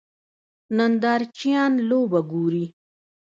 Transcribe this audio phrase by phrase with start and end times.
[0.77, 2.65] نندارچیان لوبه ګوري.